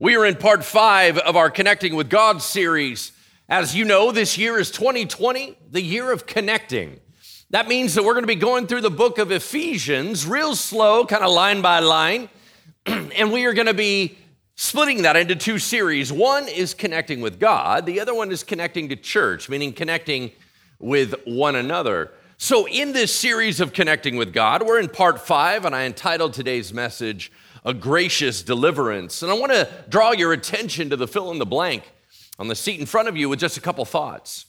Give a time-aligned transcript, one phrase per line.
[0.00, 3.12] We are in part five of our Connecting with God series.
[3.48, 6.98] As you know, this year is 2020, the year of connecting.
[7.50, 11.06] That means that we're going to be going through the book of Ephesians real slow,
[11.06, 12.28] kind of line by line.
[12.86, 14.18] and we are going to be
[14.56, 16.12] splitting that into two series.
[16.12, 20.32] One is connecting with God, the other one is connecting to church, meaning connecting
[20.80, 22.10] with one another.
[22.36, 26.32] So, in this series of connecting with God, we're in part five, and I entitled
[26.32, 27.30] today's message,
[27.64, 29.22] a gracious deliverance.
[29.22, 31.84] And I want to draw your attention to the fill in the blank
[32.38, 34.46] on the seat in front of you with just a couple thoughts.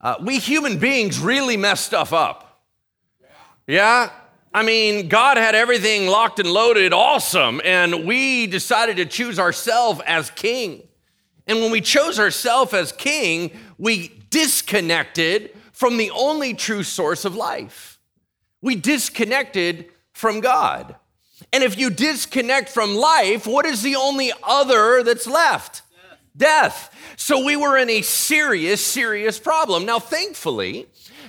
[0.00, 2.62] Uh, we human beings really mess stuff up.
[3.66, 4.10] Yeah?
[4.52, 10.00] I mean, God had everything locked and loaded, awesome, and we decided to choose ourselves
[10.06, 10.88] as king.
[11.46, 17.36] And when we chose ourselves as king, we disconnected from the only true source of
[17.36, 18.00] life.
[18.60, 20.96] We disconnected from God.
[21.52, 25.82] And if you disconnect from life, what is the only other that's left?
[26.36, 26.94] Death.
[27.16, 29.84] So we were in a serious, serious problem.
[29.84, 30.86] Now, thankfully,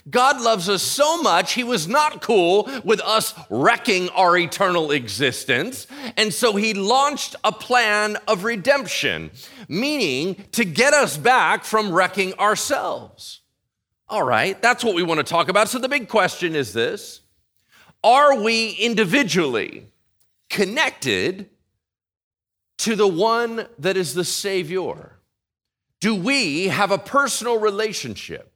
[0.10, 5.88] God loves us so much, He was not cool with us wrecking our eternal existence.
[6.18, 9.32] And so He launched a plan of redemption,
[9.68, 13.42] meaning to get us back from wrecking ourselves.
[14.08, 15.70] All right, that's what we want to talk about.
[15.70, 17.22] So the big question is this
[18.04, 19.88] Are we individually
[20.52, 21.50] connected
[22.78, 25.18] to the one that is the Savior?
[26.02, 28.52] Do we have a personal relationship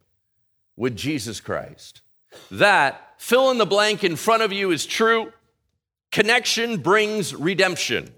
[0.76, 2.02] with Jesus Christ?
[2.52, 5.32] That fill in the blank in front of you is true.
[6.12, 8.14] Connection brings redemption.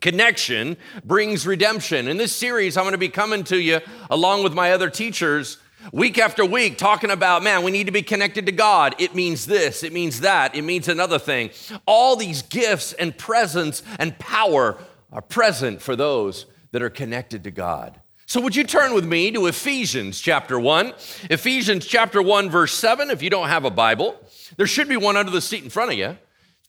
[0.00, 2.08] Connection brings redemption.
[2.08, 3.80] In this series, I'm going to be coming to you
[4.10, 5.58] along with my other teachers
[5.92, 8.94] week after week talking about, man, we need to be connected to God.
[8.98, 11.50] It means this, it means that, it means another thing.
[11.86, 14.78] All these gifts and presence and power
[15.12, 18.00] are present for those that are connected to God.
[18.26, 20.92] So, would you turn with me to Ephesians chapter 1?
[21.30, 23.08] Ephesians chapter 1, verse 7.
[23.08, 24.16] If you don't have a Bible,
[24.58, 26.18] there should be one under the seat in front of you.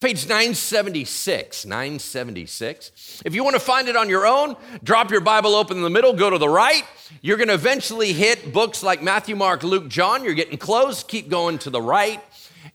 [0.02, 3.22] Page 976, 976.
[3.26, 5.90] If you want to find it on your own, drop your Bible open in the
[5.90, 6.86] middle, go to the right.
[7.22, 10.24] You're going to eventually hit books like Matthew, Mark, Luke, John.
[10.24, 11.04] You're getting close.
[11.04, 12.24] Keep going to the right,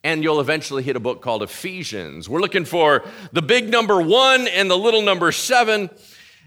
[0.02, 2.28] and you'll eventually hit a book called Ephesians.
[2.28, 5.88] We're looking for the big number one and the little number seven.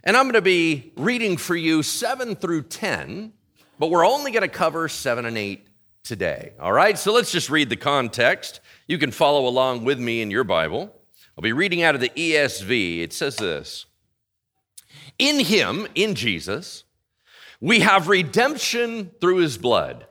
[0.03, 3.33] And I'm going to be reading for you seven through 10,
[3.79, 5.65] but we're only going to cover seven and eight
[6.03, 6.53] today.
[6.59, 8.59] All right, so let's just read the context.
[8.87, 10.93] You can follow along with me in your Bible.
[11.37, 13.01] I'll be reading out of the ESV.
[13.01, 13.85] It says this
[15.19, 16.85] In him, in Jesus,
[17.59, 20.07] we have redemption through his blood,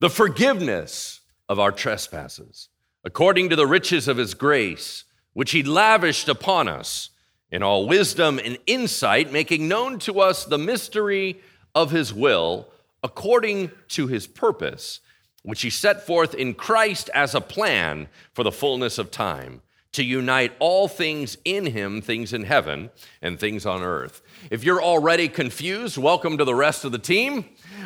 [0.00, 1.20] the forgiveness
[1.50, 2.70] of our trespasses,
[3.04, 7.10] according to the riches of his grace, which he lavished upon us
[7.50, 11.40] in all wisdom and insight, making known to us the mystery
[11.74, 12.68] of his will,
[13.02, 15.00] according to his purpose
[15.44, 19.60] which he set forth in Christ as a plan for the fullness of time,
[19.92, 22.90] to unite all things in him, things in heaven
[23.20, 24.22] and things on earth.
[24.50, 27.44] If you're already confused, welcome to the rest of the team.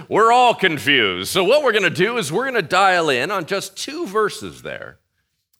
[0.08, 1.30] We're all confused.
[1.30, 4.06] So, what we're going to do is we're going to dial in on just two
[4.06, 5.00] verses there,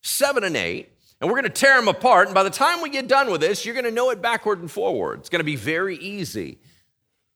[0.00, 2.28] seven and eight, and we're going to tear them apart.
[2.28, 4.60] And by the time we get done with this, you're going to know it backward
[4.60, 5.18] and forward.
[5.18, 6.60] It's going to be very easy.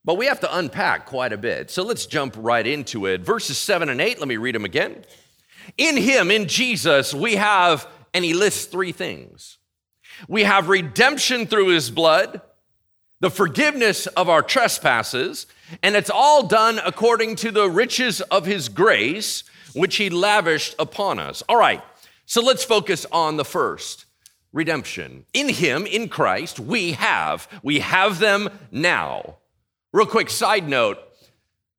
[0.05, 1.71] But we have to unpack quite a bit.
[1.71, 3.21] So let's jump right into it.
[3.21, 5.05] Verses 7 and 8, let me read them again.
[5.79, 9.59] In Him, in Jesus, we have, and He lists three things
[10.29, 12.43] we have redemption through His blood,
[13.21, 15.47] the forgiveness of our trespasses,
[15.83, 21.19] and it's all done according to the riches of His grace, which He lavished upon
[21.19, 21.43] us.
[21.49, 21.83] All right,
[22.27, 24.07] so let's focus on the first
[24.53, 25.25] redemption.
[25.33, 29.39] In Him, in Christ, we have, we have them now.
[29.93, 30.99] Real quick side note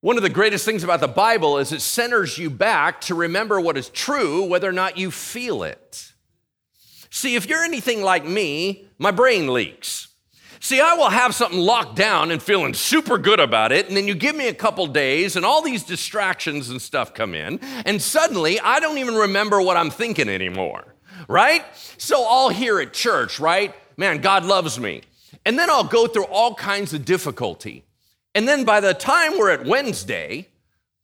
[0.01, 3.61] one of the greatest things about the Bible is it centers you back to remember
[3.61, 6.11] what is true, whether or not you feel it.
[7.09, 10.09] See, if you're anything like me, my brain leaks.
[10.59, 14.05] See, I will have something locked down and feeling super good about it, and then
[14.05, 18.01] you give me a couple days, and all these distractions and stuff come in, and
[18.01, 20.95] suddenly I don't even remember what I'm thinking anymore,
[21.29, 21.63] right?
[21.97, 23.73] So I'll hear at church, right?
[23.95, 25.03] Man, God loves me.
[25.45, 27.85] And then I'll go through all kinds of difficulty.
[28.35, 30.47] And then by the time we're at Wednesday,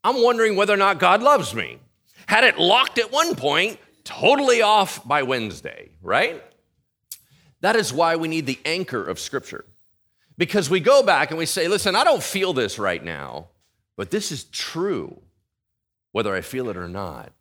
[0.03, 1.79] I'm wondering whether or not God loves me.
[2.27, 6.43] Had it locked at one point, totally off by Wednesday, right?
[7.61, 9.65] That is why we need the anchor of Scripture.
[10.37, 13.49] Because we go back and we say, listen, I don't feel this right now,
[13.97, 15.21] but this is true,
[16.13, 17.33] whether I feel it or not.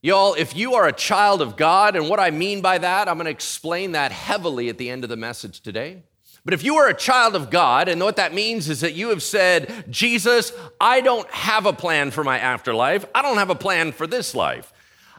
[0.00, 3.16] Y'all, if you are a child of God, and what I mean by that, I'm
[3.16, 6.04] going to explain that heavily at the end of the message today.
[6.44, 9.10] But if you are a child of God, and what that means is that you
[9.10, 13.54] have said, Jesus, I don't have a plan for my afterlife, I don't have a
[13.54, 14.72] plan for this life.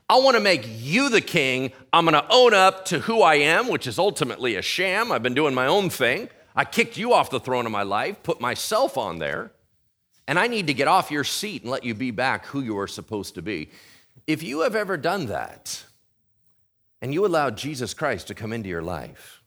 [0.09, 1.71] I want to make you the king.
[1.93, 5.11] I'm going to own up to who I am, which is ultimately a sham.
[5.11, 6.29] I've been doing my own thing.
[6.55, 9.51] I kicked you off the throne of my life, put myself on there,
[10.27, 12.77] and I need to get off your seat and let you be back who you
[12.79, 13.69] are supposed to be.
[14.25, 15.83] If you have ever done that,
[17.01, 19.38] and you allowed Jesus Christ to come into your life,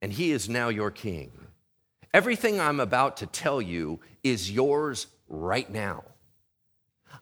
[0.00, 1.32] and he is now your king,
[2.12, 6.04] everything I'm about to tell you is yours right now.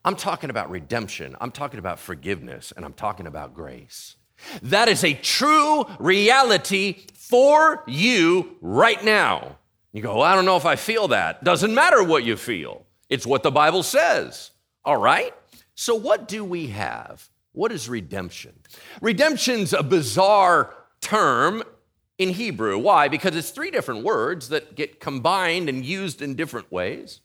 [0.04, 4.16] I'm talking about redemption, I'm talking about forgiveness, and I'm talking about grace.
[4.62, 9.58] That is a true reality for you right now.
[9.92, 11.42] You go, well, I don't know if I feel that.
[11.42, 14.50] Doesn't matter what you feel, it's what the Bible says.
[14.84, 15.34] All right?
[15.74, 17.28] So, what do we have?
[17.52, 18.52] What is redemption?
[19.00, 21.62] Redemption's a bizarre term
[22.18, 22.78] in Hebrew.
[22.78, 23.08] Why?
[23.08, 27.20] Because it's three different words that get combined and used in different ways.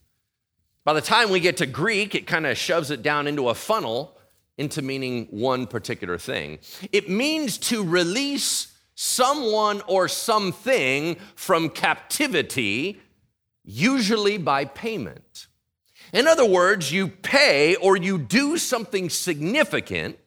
[0.83, 3.55] By the time we get to Greek, it kind of shoves it down into a
[3.55, 4.17] funnel
[4.57, 6.59] into meaning one particular thing.
[6.91, 12.99] It means to release someone or something from captivity,
[13.63, 15.47] usually by payment.
[16.13, 20.19] In other words, you pay or you do something significant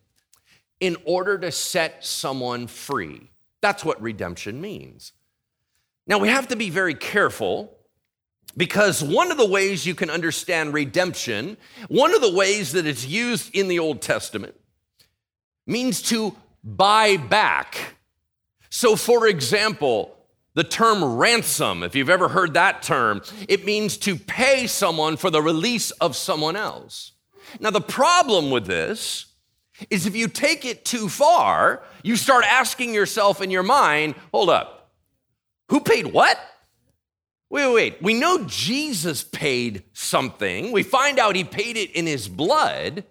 [0.80, 3.30] in order to set someone free.
[3.64, 5.14] That's what redemption means.
[6.06, 7.74] Now, we have to be very careful
[8.58, 11.56] because one of the ways you can understand redemption,
[11.88, 14.54] one of the ways that it's used in the Old Testament,
[15.66, 17.96] means to buy back.
[18.68, 20.14] So, for example,
[20.52, 25.30] the term ransom, if you've ever heard that term, it means to pay someone for
[25.30, 27.12] the release of someone else.
[27.60, 29.33] Now, the problem with this
[29.90, 34.50] is if you take it too far, you start asking yourself in your mind, hold
[34.50, 34.92] up,
[35.68, 36.38] who paid what?
[37.50, 38.02] Wait, wait, wait.
[38.02, 40.72] We know Jesus paid something.
[40.72, 43.04] We find out he paid it in his blood,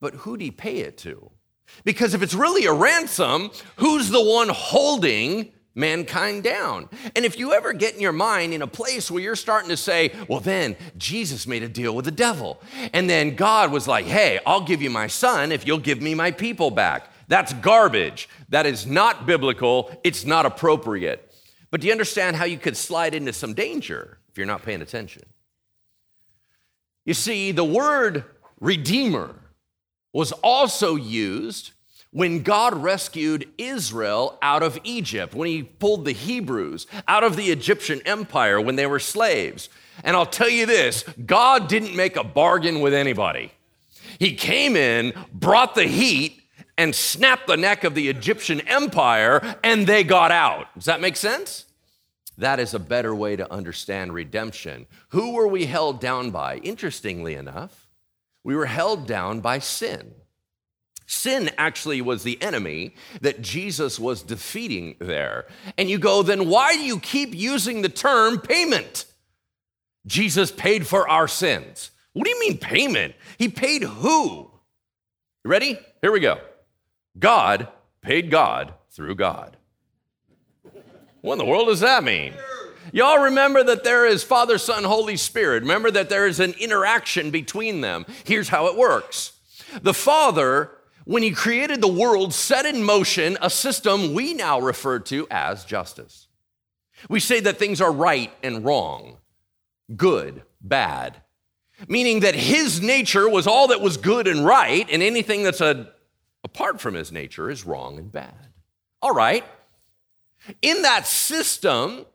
[0.00, 1.30] but who'd he pay it to?
[1.84, 6.88] Because if it's really a ransom, who's the one holding mankind down?
[7.16, 9.76] And if you ever get in your mind in a place where you're starting to
[9.76, 12.60] say, well, then Jesus made a deal with the devil.
[12.92, 16.14] And then God was like, hey, I'll give you my son if you'll give me
[16.14, 17.10] my people back.
[17.28, 18.28] That's garbage.
[18.50, 19.90] That is not biblical.
[20.04, 21.32] It's not appropriate.
[21.70, 24.82] But do you understand how you could slide into some danger if you're not paying
[24.82, 25.22] attention?
[27.04, 28.24] You see, the word
[28.60, 29.34] redeemer
[30.12, 31.72] was also used
[32.14, 37.50] when God rescued Israel out of Egypt, when he pulled the Hebrews out of the
[37.50, 39.68] Egyptian empire when they were slaves.
[40.04, 43.50] And I'll tell you this God didn't make a bargain with anybody.
[44.20, 46.40] He came in, brought the heat,
[46.78, 50.72] and snapped the neck of the Egyptian empire, and they got out.
[50.76, 51.64] Does that make sense?
[52.38, 54.86] That is a better way to understand redemption.
[55.08, 56.58] Who were we held down by?
[56.58, 57.88] Interestingly enough,
[58.44, 60.14] we were held down by sin.
[61.06, 65.46] Sin actually was the enemy that Jesus was defeating there.
[65.76, 69.04] And you go, then why do you keep using the term payment?
[70.06, 71.90] Jesus paid for our sins.
[72.12, 73.14] What do you mean payment?
[73.38, 74.50] He paid who?
[75.44, 75.78] ready?
[76.00, 76.38] Here we go.
[77.18, 77.68] God
[78.02, 79.56] paid God through God.
[81.20, 82.34] What in the world does that mean?
[82.92, 85.62] Y'all remember that there is Father, Son, Holy Spirit.
[85.62, 88.04] Remember that there is an interaction between them.
[88.24, 89.32] Here's how it works
[89.82, 90.70] the Father,
[91.04, 95.64] when He created the world, set in motion a system we now refer to as
[95.64, 96.28] justice.
[97.08, 99.18] We say that things are right and wrong,
[99.94, 101.22] good, bad,
[101.88, 105.90] meaning that His nature was all that was good and right, and anything that's a,
[106.42, 108.52] apart from His nature is wrong and bad.
[109.02, 109.44] All right.
[110.62, 112.06] In that system,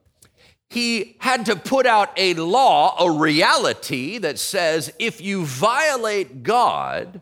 [0.70, 7.22] he had to put out a law, a reality that says if you violate God,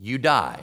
[0.00, 0.62] you die.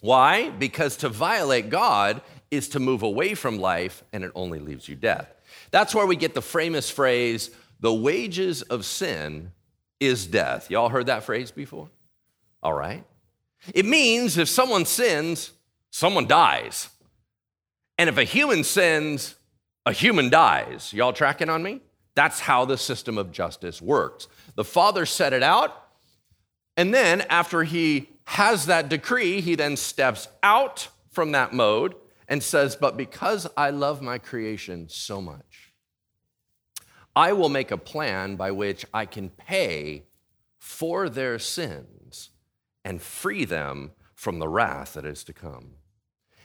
[0.00, 0.50] Why?
[0.50, 2.20] Because to violate God
[2.50, 5.28] is to move away from life and it only leaves you death.
[5.70, 9.52] That's where we get the famous phrase, the wages of sin
[10.00, 10.70] is death.
[10.70, 11.88] Y'all heard that phrase before?
[12.62, 13.04] All right.
[13.74, 15.52] It means if someone sins,
[15.90, 16.88] someone dies.
[17.98, 19.36] And if a human sins,
[19.86, 20.92] a human dies.
[20.92, 21.80] Y'all tracking on me?
[22.14, 24.28] That's how the system of justice works.
[24.54, 25.83] The Father set it out,
[26.76, 31.94] and then after he has that decree, he then steps out from that mode
[32.28, 35.72] and says, But because I love my creation so much,
[37.14, 40.04] I will make a plan by which I can pay
[40.58, 42.30] for their sins
[42.84, 45.74] and free them from the wrath that is to come.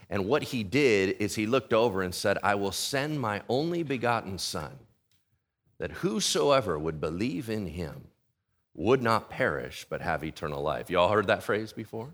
[0.10, 3.84] And what he did is he looked over and said, I will send my only
[3.84, 4.80] begotten Son,
[5.80, 8.09] that whosoever would believe in him
[8.80, 10.90] would not perish, but have eternal life.
[10.90, 12.10] Y'all heard that phrase before?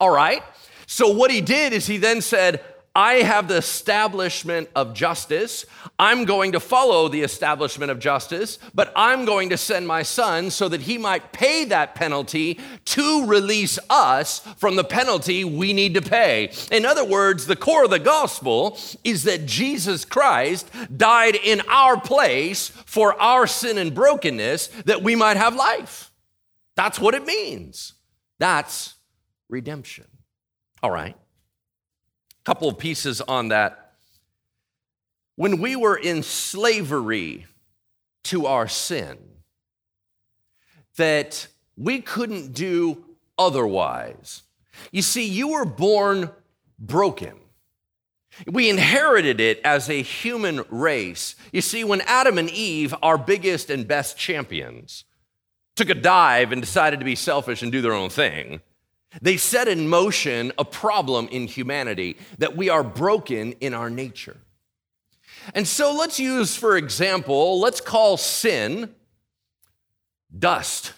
[0.00, 0.42] All right.
[0.86, 2.60] So what he did is he then said,
[2.96, 5.66] I have the establishment of justice.
[5.98, 10.50] I'm going to follow the establishment of justice, but I'm going to send my son
[10.50, 15.94] so that he might pay that penalty to release us from the penalty we need
[15.94, 16.52] to pay.
[16.70, 22.00] In other words, the core of the gospel is that Jesus Christ died in our
[22.00, 26.12] place for our sin and brokenness that we might have life.
[26.76, 27.94] That's what it means.
[28.38, 28.94] That's
[29.48, 30.06] redemption.
[30.80, 31.16] All right
[32.44, 33.92] couple of pieces on that.
[35.36, 37.46] When we were in slavery
[38.24, 39.18] to our sin,
[40.96, 43.04] that we couldn't do
[43.36, 44.42] otherwise.
[44.92, 46.30] You see, you were born
[46.78, 47.34] broken.
[48.46, 51.36] We inherited it as a human race.
[51.52, 55.04] You see, when Adam and Eve, our biggest and best champions,
[55.76, 58.60] took a dive and decided to be selfish and do their own thing,
[59.22, 64.36] they set in motion a problem in humanity that we are broken in our nature.
[65.54, 68.94] And so let's use, for example, let's call sin
[70.36, 70.92] dust.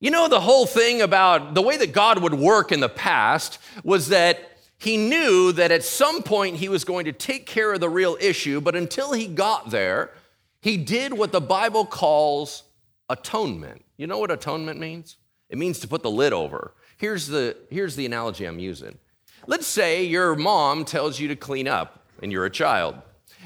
[0.00, 3.58] You know, the whole thing about the way that God would work in the past
[3.82, 7.80] was that he knew that at some point he was going to take care of
[7.80, 10.12] the real issue, but until he got there,
[10.60, 12.62] he did what the Bible calls
[13.08, 13.84] atonement.
[13.96, 15.16] You know what atonement means?
[15.48, 16.74] It means to put the lid over.
[16.98, 18.98] Here's the, here's the analogy I'm using.
[19.46, 22.96] Let's say your mom tells you to clean up and you're a child,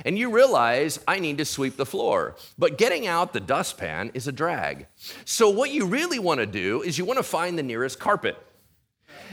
[0.07, 4.27] and you realize I need to sweep the floor, but getting out the dustpan is
[4.27, 4.87] a drag.
[5.27, 8.39] So, what you really want to do is you want to find the nearest carpet.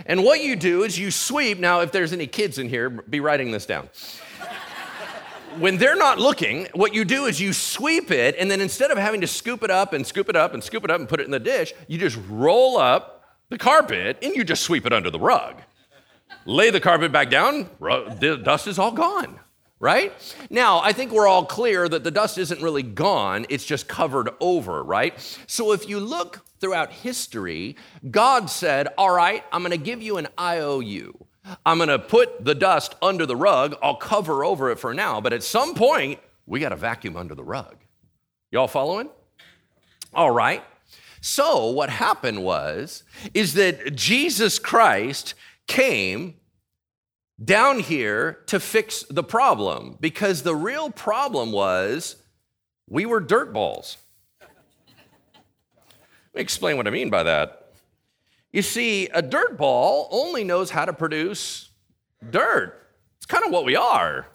[0.06, 1.60] And what you do is you sweep.
[1.60, 3.90] Now, if there's any kids in here, be writing this down.
[5.60, 8.98] when they're not looking, what you do is you sweep it, and then instead of
[8.98, 11.22] having to scoop it up and scoop it up and scoop it up and put
[11.22, 13.19] it in the dish, you just roll up
[13.50, 15.62] the carpet and you just sweep it under the rug.
[16.46, 19.40] Lay the carpet back down, the dust is all gone,
[19.80, 20.14] right?
[20.50, 24.30] Now, I think we're all clear that the dust isn't really gone, it's just covered
[24.40, 25.20] over, right?
[25.48, 27.76] So if you look throughout history,
[28.10, 31.26] God said, All right, I'm gonna give you an IOU.
[31.66, 35.34] I'm gonna put the dust under the rug, I'll cover over it for now, but
[35.34, 37.76] at some point, we gotta vacuum under the rug.
[38.52, 39.10] Y'all following?
[40.14, 40.64] All right.
[41.22, 45.34] So what happened was is that Jesus Christ
[45.68, 46.36] came
[47.44, 52.18] down here to fix the problem because the real problem was
[52.88, 53.98] we were dirt balls.
[54.42, 57.74] Let me explain what I mean by that.
[58.52, 61.70] You see, a dirt ball only knows how to produce
[62.30, 62.76] dirt.
[63.18, 64.28] It's kind of what we are.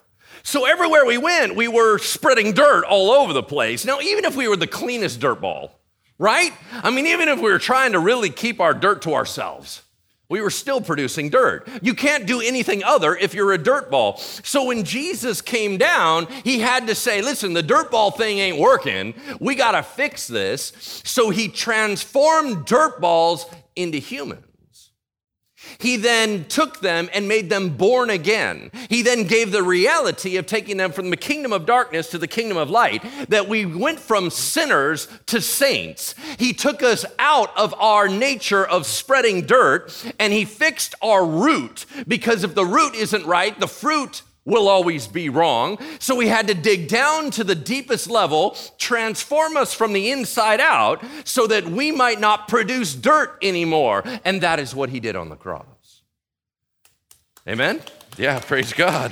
[0.43, 3.85] So everywhere we went, we were spreading dirt all over the place.
[3.85, 5.79] Now, even if we were the cleanest dirt ball,
[6.17, 6.53] right?
[6.71, 9.81] I mean, even if we were trying to really keep our dirt to ourselves,
[10.27, 11.67] we were still producing dirt.
[11.83, 14.17] You can't do anything other if you're a dirt ball.
[14.17, 18.57] So when Jesus came down, he had to say, listen, the dirt ball thing ain't
[18.57, 19.13] working.
[19.39, 20.73] We got to fix this.
[21.05, 23.45] So he transformed dirt balls
[23.75, 24.44] into humans.
[25.77, 28.71] He then took them and made them born again.
[28.89, 32.27] He then gave the reality of taking them from the kingdom of darkness to the
[32.27, 36.15] kingdom of light, that we went from sinners to saints.
[36.37, 41.85] He took us out of our nature of spreading dirt and he fixed our root
[42.07, 45.77] because if the root isn't right, the fruit will always be wrong.
[45.99, 50.61] So we had to dig down to the deepest level, transform us from the inside
[50.61, 54.03] out, so that we might not produce dirt anymore.
[54.23, 56.03] And that is what he did on the cross.
[57.47, 57.81] Amen?
[58.17, 59.11] Yeah, praise God.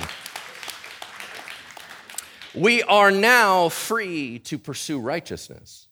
[2.54, 5.88] We are now free to pursue righteousness.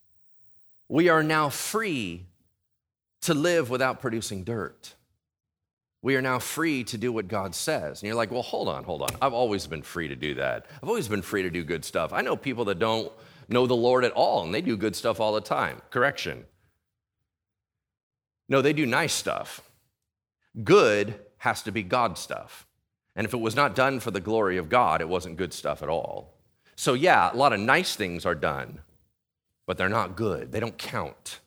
[0.89, 2.27] We are now free
[3.23, 4.95] to live without producing dirt
[6.03, 8.03] we are now free to do what God says.
[8.03, 9.11] And you're like, well, hold on, hold on.
[9.23, 10.67] I've always been free to do that.
[10.83, 12.13] I've always been free to do good stuff.
[12.13, 13.11] I know people that don't
[13.49, 15.81] know the Lord at all, and they do good stuff all the time.
[15.91, 16.45] Correction.
[18.49, 19.63] No, they do nice stuff.
[20.65, 22.67] Good has to be God stuff.
[23.15, 25.83] And if it was not done for the glory of God, it wasn't good stuff
[25.83, 26.35] at all.
[26.75, 28.81] So, yeah, a lot of nice things are done,
[29.67, 30.51] but they're not good.
[30.51, 31.39] They don't count.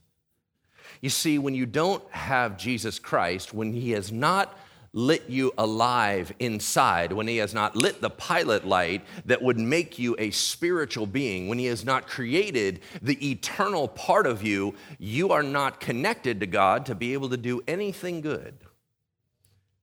[1.06, 4.58] You see, when you don't have Jesus Christ, when He has not
[4.92, 10.00] lit you alive inside, when He has not lit the pilot light that would make
[10.00, 15.30] you a spiritual being, when He has not created the eternal part of you, you
[15.30, 18.56] are not connected to God to be able to do anything good.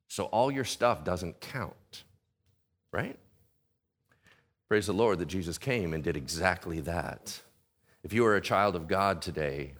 [0.09, 2.03] So all your stuff doesn't count,
[2.91, 3.17] right?
[4.67, 7.43] Praise the Lord that Jesus came and did exactly that.
[8.03, 9.75] If you are a child of God today,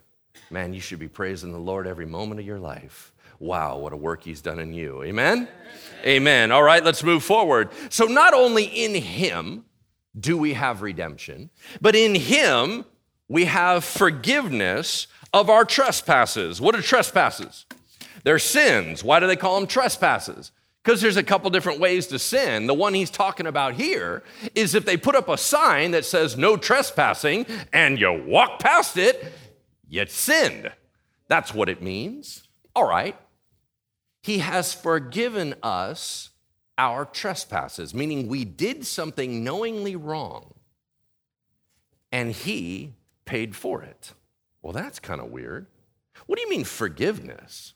[0.49, 3.11] man, you should be praising the Lord every moment of your life.
[3.39, 5.03] Wow, what a work he's done in you.
[5.03, 5.47] Amen?
[5.47, 5.47] Amen?
[6.05, 6.51] Amen.
[6.51, 7.69] All right, let's move forward.
[7.89, 9.65] So, not only in him
[10.17, 11.49] do we have redemption,
[11.81, 12.85] but in him
[13.27, 16.61] we have forgiveness of our trespasses.
[16.61, 17.65] What are trespasses?
[18.23, 19.03] They're sins.
[19.03, 20.51] Why do they call them trespasses?
[20.83, 22.67] Because there's a couple different ways to sin.
[22.67, 24.21] The one he's talking about here
[24.53, 28.97] is if they put up a sign that says no trespassing and you walk past
[28.97, 29.33] it,
[29.93, 30.71] you sinned.
[31.27, 32.47] That's what it means.
[32.75, 33.15] All right.
[34.21, 36.29] He has forgiven us
[36.77, 40.53] our trespasses, meaning we did something knowingly wrong
[42.11, 42.93] and he
[43.25, 44.13] paid for it.
[44.61, 45.65] Well, that's kind of weird.
[46.27, 47.73] What do you mean forgiveness?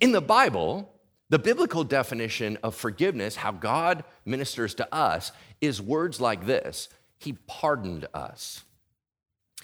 [0.00, 0.92] In the Bible,
[1.30, 7.34] the biblical definition of forgiveness, how God ministers to us, is words like this He
[7.46, 8.64] pardoned us,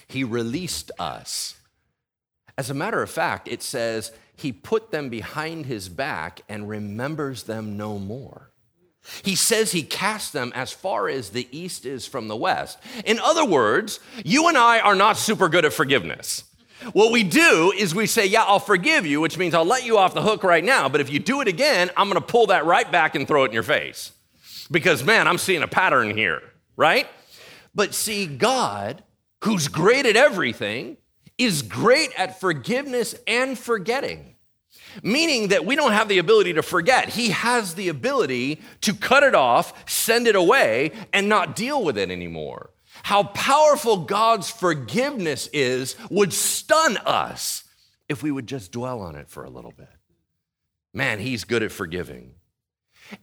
[0.07, 1.58] He released us.
[2.59, 7.43] As a matter of fact, it says, He put them behind His back and remembers
[7.43, 8.51] them no more.
[9.23, 12.77] He says he cast them as far as the east is from the west.
[13.05, 16.43] In other words, you and I are not super good at forgiveness.
[16.91, 19.97] What we do is we say, Yeah, I'll forgive you, which means I'll let you
[19.97, 20.89] off the hook right now.
[20.89, 23.45] But if you do it again, I'm going to pull that right back and throw
[23.45, 24.11] it in your face.
[24.69, 26.43] Because, man, I'm seeing a pattern here,
[26.75, 27.07] right?
[27.73, 29.01] But see, God,
[29.45, 30.97] who's great at everything,
[31.39, 34.35] is great at forgiveness and forgetting.
[35.01, 37.09] Meaning that we don't have the ability to forget.
[37.09, 41.97] He has the ability to cut it off, send it away, and not deal with
[41.97, 42.69] it anymore
[43.03, 47.63] how powerful God's forgiveness is would stun us
[48.07, 49.89] if we would just dwell on it for a little bit.
[50.93, 52.33] Man, he's good at forgiving.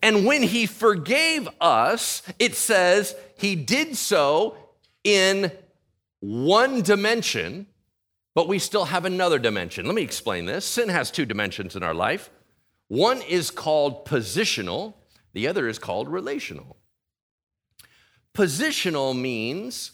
[0.03, 4.57] And when he forgave us, it says he did so
[5.05, 5.53] in
[6.21, 7.67] one dimension,
[8.37, 9.87] but we still have another dimension.
[9.87, 10.67] Let me explain this.
[10.67, 12.29] Sin has two dimensions in our life.
[12.89, 14.93] One is called positional,
[15.33, 16.77] the other is called relational.
[18.35, 19.93] Positional means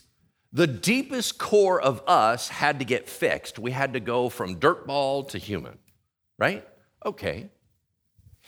[0.53, 3.61] the deepest core of us had to get fixed.
[3.61, 5.79] We had to go from dirtball to human,
[6.37, 6.67] right?
[7.07, 7.49] Okay.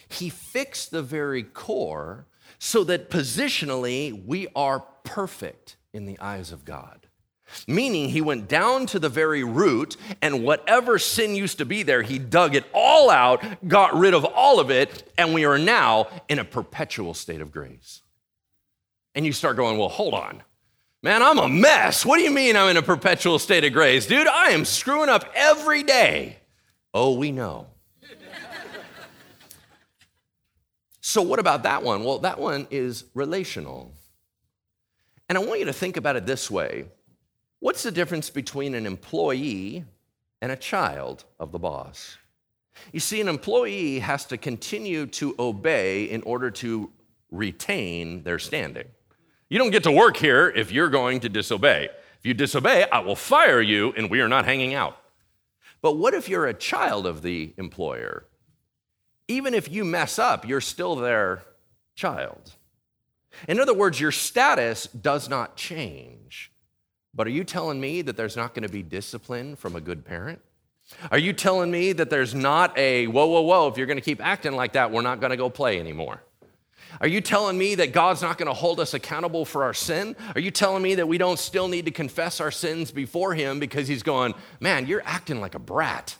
[0.08, 2.26] He fixed the very core
[2.58, 7.03] so that positionally we are perfect in the eyes of God.
[7.66, 12.02] Meaning, he went down to the very root, and whatever sin used to be there,
[12.02, 16.08] he dug it all out, got rid of all of it, and we are now
[16.28, 18.02] in a perpetual state of grace.
[19.14, 20.42] And you start going, well, hold on.
[21.02, 22.06] Man, I'm a mess.
[22.06, 24.06] What do you mean I'm in a perpetual state of grace?
[24.06, 26.38] Dude, I am screwing up every day.
[26.94, 27.66] Oh, we know.
[31.02, 32.04] so, what about that one?
[32.04, 33.92] Well, that one is relational.
[35.28, 36.86] And I want you to think about it this way
[37.60, 39.84] What's the difference between an employee
[40.42, 42.18] and a child of the boss?
[42.92, 46.90] You see, an employee has to continue to obey in order to
[47.30, 48.86] retain their standing.
[49.48, 51.88] You don't get to work here if you're going to disobey.
[52.18, 54.96] If you disobey, I will fire you and we are not hanging out.
[55.82, 58.26] But what if you're a child of the employer?
[59.28, 61.42] Even if you mess up, you're still their
[61.94, 62.52] child.
[63.48, 66.50] In other words, your status does not change.
[67.14, 70.04] But are you telling me that there's not going to be discipline from a good
[70.04, 70.40] parent?
[71.10, 74.04] Are you telling me that there's not a, whoa, whoa, whoa, if you're going to
[74.04, 76.22] keep acting like that, we're not going to go play anymore?
[77.00, 80.14] Are you telling me that God's not going to hold us accountable for our sin?
[80.34, 83.58] Are you telling me that we don't still need to confess our sins before Him
[83.58, 86.16] because He's going, man, you're acting like a brat?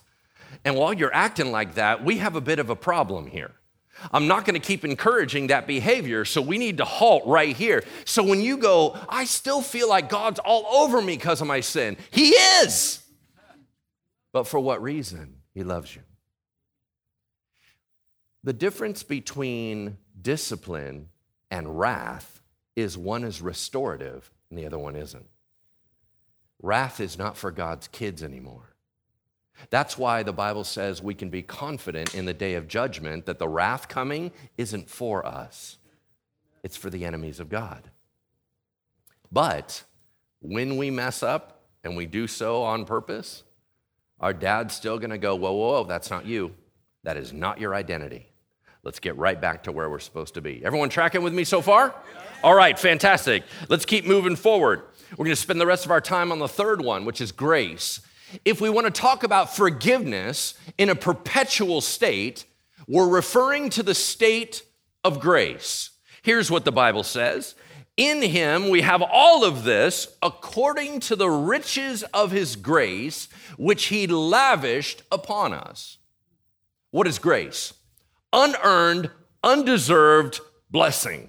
[0.64, 3.52] And while you're acting like that, we have a bit of a problem here.
[4.12, 7.84] I'm not going to keep encouraging that behavior, so we need to halt right here.
[8.04, 11.60] So when you go, I still feel like God's all over me because of my
[11.60, 13.00] sin, He is.
[14.32, 15.36] But for what reason?
[15.54, 16.02] He loves you.
[18.42, 21.08] The difference between discipline
[21.50, 22.42] and wrath
[22.76, 25.26] is one is restorative and the other one isn't.
[26.60, 28.73] Wrath is not for God's kids anymore.
[29.70, 33.38] That's why the Bible says we can be confident in the day of judgment that
[33.38, 35.78] the wrath coming isn't for us,
[36.62, 37.90] it's for the enemies of God.
[39.30, 39.84] But
[40.40, 43.42] when we mess up and we do so on purpose,
[44.20, 46.54] our dad's still gonna go, whoa, whoa, whoa, that's not you.
[47.02, 48.34] That is not your identity.
[48.84, 50.62] Let's get right back to where we're supposed to be.
[50.64, 51.94] Everyone tracking with me so far?
[52.42, 53.42] All right, fantastic.
[53.70, 54.82] Let's keep moving forward.
[55.12, 57.32] We're going to spend the rest of our time on the third one, which is
[57.32, 58.00] grace.
[58.44, 62.44] If we want to talk about forgiveness in a perpetual state,
[62.86, 64.62] we're referring to the state
[65.02, 65.90] of grace.
[66.22, 67.54] Here's what the Bible says
[67.96, 73.86] In him we have all of this according to the riches of his grace, which
[73.86, 75.98] he lavished upon us.
[76.90, 77.74] What is grace?
[78.32, 79.10] Unearned,
[79.42, 81.28] undeserved blessing.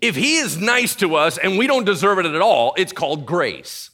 [0.00, 3.26] If he is nice to us and we don't deserve it at all, it's called
[3.26, 3.90] grace.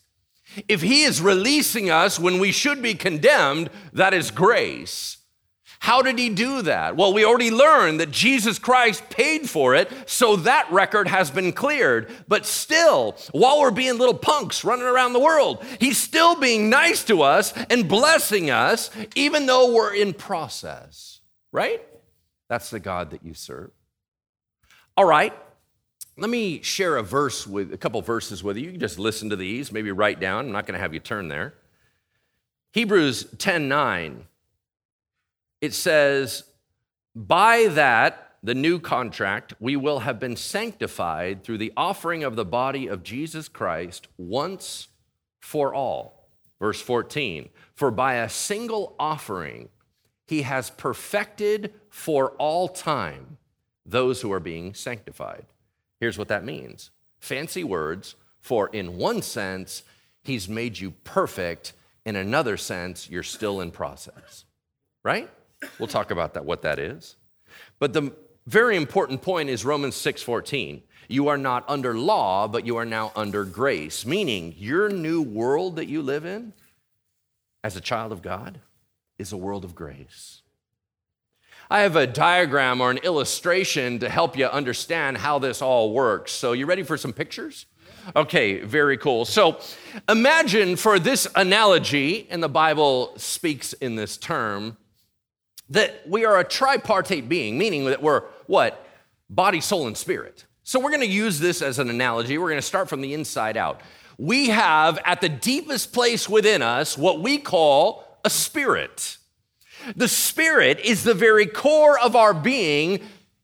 [0.69, 5.19] If he is releasing us when we should be condemned, that is grace.
[5.79, 6.97] How did he do that?
[6.97, 11.53] Well, we already learned that Jesus Christ paid for it, so that record has been
[11.53, 12.11] cleared.
[12.27, 17.05] But still, while we're being little punks running around the world, he's still being nice
[17.05, 21.21] to us and blessing us, even though we're in process,
[21.53, 21.83] right?
[22.49, 23.71] That's the God that you serve.
[24.97, 25.35] All right,
[26.19, 28.65] let me share a verse with a couple verses with you.
[28.65, 30.47] You can just listen to these, maybe write down.
[30.47, 31.55] I'm not going to have you turn there.
[32.73, 34.27] Hebrews 10 9
[35.61, 36.45] it says,
[37.15, 42.45] By that, the new contract, we will have been sanctified through the offering of the
[42.45, 44.89] body of Jesus Christ once
[45.41, 46.29] for all.
[46.61, 49.69] Verse 14, for by a single offering,
[50.27, 53.37] he has perfected for all time
[53.85, 55.47] those who are being sanctified.
[56.01, 59.83] Here's what that means fancy words, for in one sense,
[60.23, 61.73] he's made you perfect,
[62.05, 64.45] in another sense, you're still in process,
[65.03, 65.29] right?
[65.79, 67.17] We'll talk about that, what that is.
[67.79, 68.13] But the
[68.47, 70.83] very important point is Romans 6:14.
[71.09, 75.77] You are not under law, but you are now under grace, meaning your new world
[75.77, 76.53] that you live in
[77.63, 78.61] as a child of God
[79.19, 80.43] is a world of grace.
[81.71, 86.33] I have a diagram or an illustration to help you understand how this all works.
[86.33, 87.67] So, you ready for some pictures?
[88.15, 89.25] Okay, very cool.
[89.25, 89.59] So,
[90.09, 94.77] imagine for this analogy, and the Bible speaks in this term,
[95.71, 98.87] that we are a tripartite being, meaning that we're what?
[99.29, 100.45] Body, soul, and spirit.
[100.63, 102.39] So we're to use this as an analogy.
[102.39, 103.81] We're to start from the inside out.
[104.19, 109.19] We have at the deepest place within us what we call a spirit.
[109.95, 113.01] The spirit is the very core of our being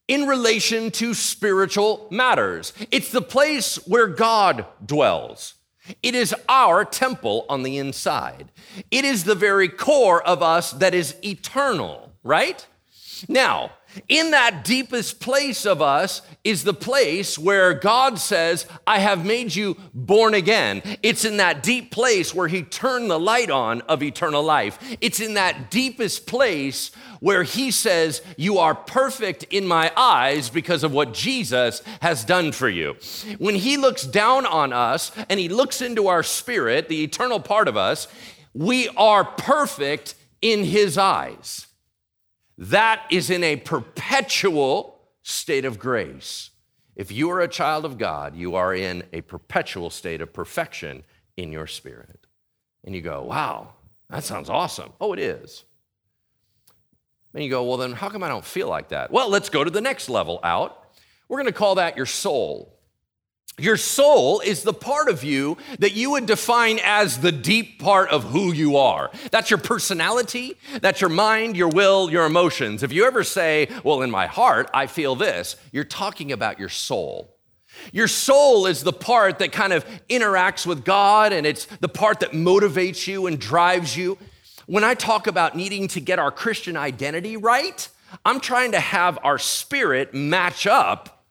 [0.09, 2.73] in relation to spiritual matters.
[2.91, 5.55] It's the place where God dwells.
[6.03, 8.51] It is our temple on the inside.
[8.91, 12.67] It is the very core of us that is eternal right?
[13.29, 13.73] Now,
[14.09, 19.55] in that deepest place of us is the place where God says, I have made
[19.55, 20.83] you born again.
[21.03, 24.79] It's in that deep place where He turned the light on of eternal life.
[25.01, 30.85] It's in that deepest place where He says, You are perfect in my eyes because
[30.85, 32.97] of what Jesus has done for you.
[33.39, 37.69] When He looks down on us and He looks into our spirit, the eternal part
[37.69, 38.09] of us,
[38.55, 41.67] we are perfect in His eyes.
[42.59, 46.51] That is in a perpetual state of grace.
[46.95, 51.05] If you are a child of God, you are in a perpetual state of perfection
[51.37, 52.27] in your spirit.
[52.85, 53.75] And you go, wow,
[54.11, 54.93] that sounds awesome.
[55.01, 55.65] Oh, it is.
[57.35, 59.11] And you go, well, then how come I don't feel like that?
[59.11, 60.79] Well, let's go to the next level out.
[61.29, 62.79] We're going to call that your soul.
[63.59, 68.09] Your soul is the part of you that you would define as the deep part
[68.09, 69.11] of who you are.
[69.31, 72.83] That's your personality, that's your mind, your will, your emotions.
[72.83, 76.71] If you ever say, Well, in my heart, I feel this, you're talking about your
[76.71, 77.37] soul.
[77.93, 82.21] Your soul is the part that kind of interacts with God and it's the part
[82.21, 84.19] that motivates you and drives you.
[84.67, 87.89] When I talk about needing to get our Christian identity right,
[88.25, 91.22] I'm trying to have our spirit match up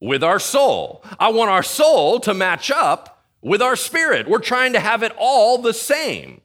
[0.00, 1.04] with our soul.
[1.18, 4.28] I want our soul to match up with our spirit.
[4.28, 6.40] We're trying to have it all the same.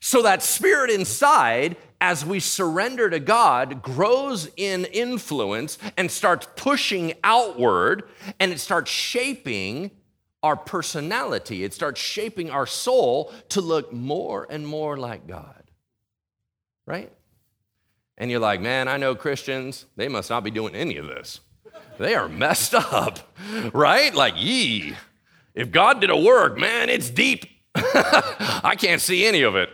[0.00, 7.14] So that spirit inside, as we surrender to God, grows in influence and starts pushing
[7.22, 8.04] outward
[8.38, 9.90] and it starts shaping
[10.42, 11.64] our personality.
[11.64, 15.70] It starts shaping our soul to look more and more like God.
[16.86, 17.12] Right?
[18.16, 21.40] And you're like, man, I know Christians, they must not be doing any of this
[21.98, 23.18] they are messed up,
[23.72, 24.14] right?
[24.14, 24.94] Like, ye,
[25.54, 27.44] If God did a work, man, it's deep.
[27.74, 29.68] I can't see any of it.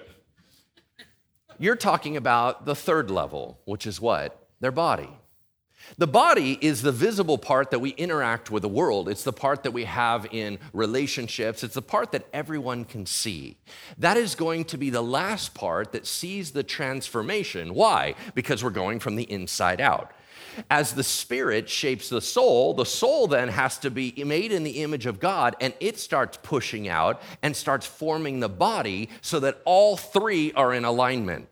[1.58, 4.48] You're talking about the third level, which is what?
[4.60, 5.10] Their body.
[5.98, 9.08] The body is the visible part that we interact with the world.
[9.08, 11.62] It's the part that we have in relationships.
[11.62, 13.56] It's the part that everyone can see.
[13.96, 17.74] That is going to be the last part that sees the transformation.
[17.74, 18.14] Why?
[18.34, 20.12] Because we're going from the inside out.
[20.70, 24.82] As the spirit shapes the soul, the soul then has to be made in the
[24.82, 29.60] image of God and it starts pushing out and starts forming the body so that
[29.64, 31.48] all three are in alignment.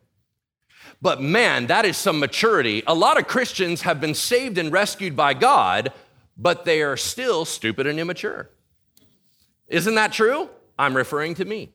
[1.02, 2.82] But man, that is some maturity.
[2.86, 5.92] A lot of Christians have been saved and rescued by God,
[6.36, 8.48] but they are still stupid and immature.
[9.68, 10.48] Isn't that true?
[10.78, 11.73] I'm referring to me.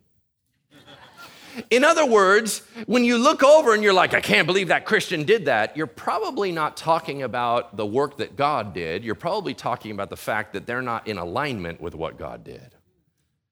[1.70, 5.24] In other words, when you look over and you're like, I can't believe that Christian
[5.24, 9.04] did that, you're probably not talking about the work that God did.
[9.04, 12.76] You're probably talking about the fact that they're not in alignment with what God did.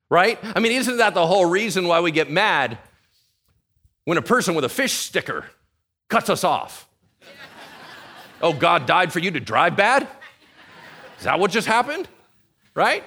[0.09, 0.39] Right?
[0.41, 2.77] I mean, isn't that the whole reason why we get mad
[4.05, 5.45] when a person with a fish sticker
[6.07, 6.87] cuts us off?
[8.41, 10.07] oh, God died for you to drive bad?
[11.17, 12.07] Is that what just happened?
[12.73, 13.03] Right?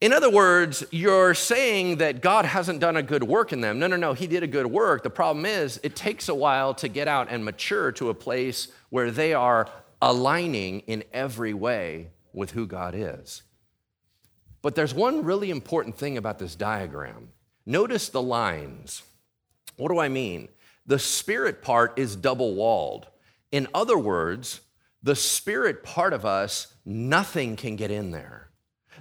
[0.00, 3.78] In other words, you're saying that God hasn't done a good work in them.
[3.78, 5.02] No, no, no, He did a good work.
[5.02, 8.68] The problem is, it takes a while to get out and mature to a place
[8.90, 9.70] where they are
[10.02, 13.42] aligning in every way with who God is.
[14.60, 17.28] But there's one really important thing about this diagram.
[17.64, 19.02] Notice the lines.
[19.76, 20.48] What do I mean?
[20.86, 23.06] The spirit part is double walled.
[23.50, 24.60] In other words,
[25.02, 28.45] the spirit part of us, nothing can get in there.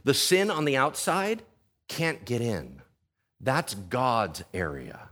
[0.06, 1.42] The sin on the outside
[1.90, 2.82] can't get in.
[3.42, 5.10] That's God's area.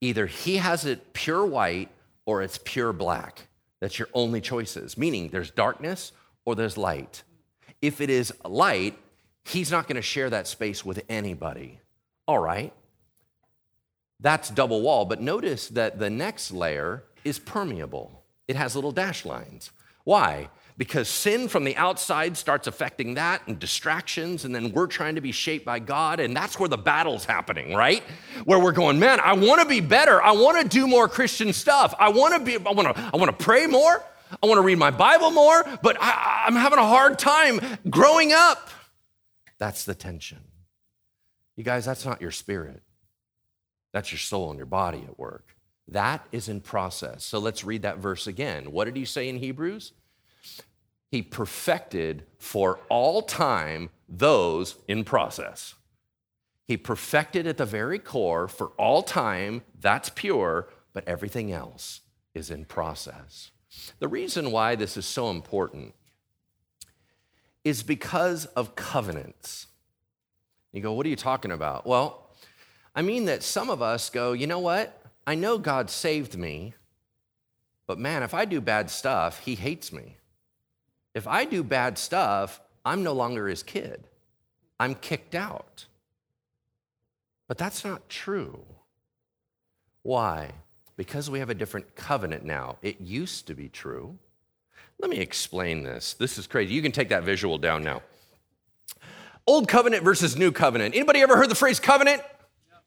[0.00, 1.90] Either He has it pure white
[2.24, 3.46] or it's pure black.
[3.80, 6.12] That's your only choices, meaning there's darkness
[6.44, 7.22] or there's light.
[7.82, 8.98] If it is light,
[9.44, 11.80] He's not going to share that space with anybody.
[12.26, 12.72] All right.
[14.18, 18.24] That's double wall, but notice that the next layer is permeable.
[18.48, 19.70] It has little dash lines.
[20.04, 20.48] Why?
[20.78, 25.20] Because sin from the outside starts affecting that and distractions, and then we're trying to
[25.20, 28.02] be shaped by God, and that's where the battle's happening, right?
[28.44, 30.22] Where we're going, man, I want to be better.
[30.22, 31.94] I want to do more Christian stuff.
[31.98, 34.04] I want to be, I want to, I want to pray more.
[34.42, 38.32] I want to read my Bible more, but I, I'm having a hard time growing
[38.32, 38.70] up.
[39.58, 40.40] That's the tension.
[41.54, 42.82] You guys, that's not your spirit.
[43.92, 45.56] That's your soul and your body at work.
[45.88, 47.24] That is in process.
[47.24, 48.72] So let's read that verse again.
[48.72, 49.92] What did he say in Hebrews?
[51.16, 55.74] He perfected for all time those in process.
[56.68, 62.02] He perfected at the very core for all time, that's pure, but everything else
[62.34, 63.50] is in process.
[63.98, 65.94] The reason why this is so important
[67.64, 69.68] is because of covenants.
[70.70, 71.86] You go, what are you talking about?
[71.86, 72.28] Well,
[72.94, 75.02] I mean that some of us go, you know what?
[75.26, 76.74] I know God saved me,
[77.86, 80.18] but man, if I do bad stuff, he hates me.
[81.16, 84.04] If I do bad stuff, I'm no longer his kid.
[84.78, 85.86] I'm kicked out.
[87.48, 88.60] But that's not true.
[90.02, 90.50] Why?
[90.98, 92.76] Because we have a different covenant now.
[92.82, 94.18] It used to be true.
[94.98, 96.12] Let me explain this.
[96.12, 96.74] This is crazy.
[96.74, 98.02] You can take that visual down now.
[99.46, 100.94] Old covenant versus new covenant.
[100.94, 102.20] Anybody ever heard the phrase covenant?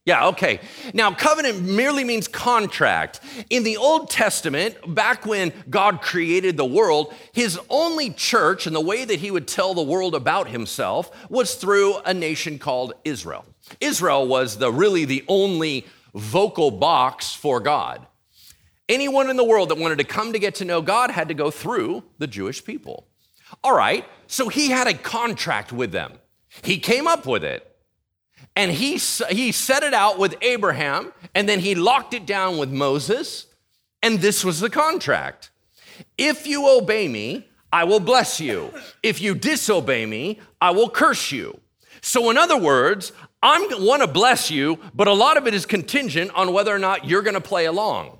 [0.05, 0.59] Yeah, okay.
[0.93, 3.19] Now, covenant merely means contract.
[3.49, 8.81] In the Old Testament, back when God created the world, his only church and the
[8.81, 13.45] way that he would tell the world about himself was through a nation called Israel.
[13.79, 15.85] Israel was the really the only
[16.15, 18.07] vocal box for God.
[18.87, 21.35] Anyone in the world that wanted to come to get to know God had to
[21.35, 23.07] go through the Jewish people.
[23.63, 26.13] All right, so he had a contract with them.
[26.63, 27.68] He came up with it
[28.55, 28.97] and he,
[29.29, 33.47] he set it out with Abraham, and then he locked it down with Moses,
[34.01, 35.49] and this was the contract.
[36.17, 38.73] If you obey me, I will bless you.
[39.03, 41.59] If you disobey me, I will curse you.
[42.01, 43.11] So, in other words,
[43.43, 46.79] I want to bless you, but a lot of it is contingent on whether or
[46.79, 48.17] not you're going to play along.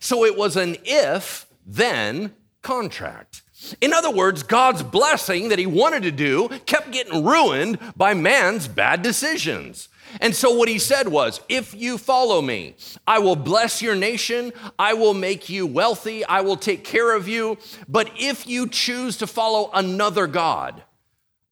[0.00, 3.42] So, it was an if then contract.
[3.80, 8.68] In other words, God's blessing that he wanted to do kept getting ruined by man's
[8.68, 9.88] bad decisions.
[10.20, 14.52] And so, what he said was, If you follow me, I will bless your nation,
[14.78, 17.58] I will make you wealthy, I will take care of you.
[17.88, 20.82] But if you choose to follow another God,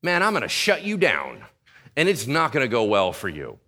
[0.03, 1.45] man, I'm gonna shut you down,
[1.97, 3.59] and it's not gonna go well for you.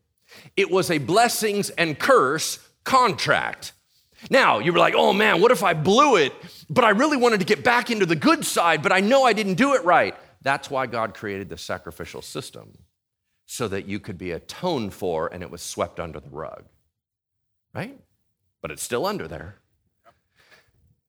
[0.57, 3.73] It was a blessings and curse contract.
[4.31, 6.33] Now, you were like, oh man, what if I blew it,
[6.69, 9.33] but I really wanted to get back into the good side, but I know I
[9.33, 10.15] didn't do it right?
[10.43, 12.79] That's why God created the sacrificial system,
[13.47, 16.65] so that you could be atoned for and it was swept under the rug,
[17.75, 17.99] right?
[18.61, 19.57] But it's still under there.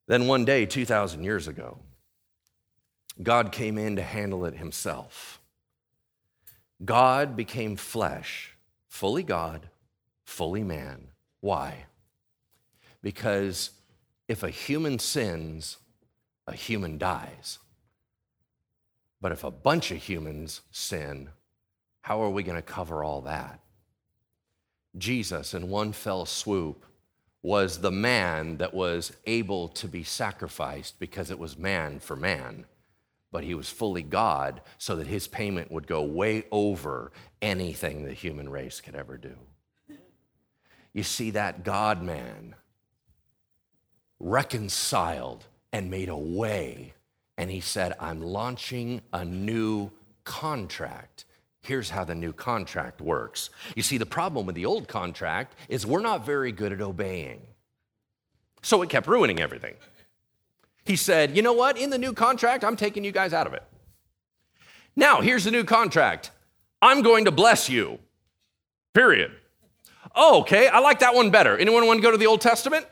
[0.07, 1.79] Then one day, 2,000 years ago,
[3.21, 5.41] God came in to handle it himself.
[6.83, 8.55] God became flesh,
[8.87, 9.69] fully God,
[10.23, 11.09] fully man.
[11.41, 11.85] Why?
[13.01, 13.71] Because
[14.27, 15.77] if a human sins,
[16.47, 17.59] a human dies.
[19.21, 21.29] But if a bunch of humans sin,
[22.01, 23.59] how are we going to cover all that?
[24.97, 26.85] Jesus, in one fell swoop,
[27.41, 32.65] was the man that was able to be sacrificed because it was man for man.
[33.31, 38.13] But he was fully God so that his payment would go way over anything the
[38.13, 39.35] human race could ever do.
[40.91, 42.55] You see, that God man
[44.19, 46.93] reconciled and made a way.
[47.37, 49.91] And he said, I'm launching a new
[50.23, 51.25] contract.
[51.61, 53.49] Here's how the new contract works.
[53.75, 57.41] You see, the problem with the old contract is we're not very good at obeying.
[58.61, 59.75] So it kept ruining everything.
[60.85, 61.77] He said, You know what?
[61.77, 63.63] In the new contract, I'm taking you guys out of it.
[64.95, 66.31] Now, here's the new contract
[66.81, 67.99] I'm going to bless you.
[68.93, 69.31] Period.
[70.15, 71.57] Oh, okay, I like that one better.
[71.57, 72.85] Anyone want to go to the Old Testament?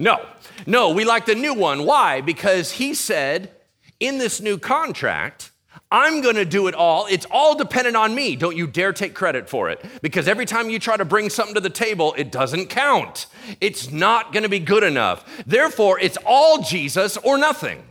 [0.00, 0.26] No.
[0.66, 1.84] No, we like the new one.
[1.84, 2.22] Why?
[2.22, 3.52] Because he said,
[4.00, 5.50] in this new contract,
[5.92, 7.06] I'm going to do it all.
[7.06, 8.34] It's all dependent on me.
[8.34, 9.84] Don't you dare take credit for it.
[10.00, 13.26] Because every time you try to bring something to the table, it doesn't count.
[13.60, 15.44] It's not going to be good enough.
[15.46, 17.82] Therefore, it's all Jesus or nothing.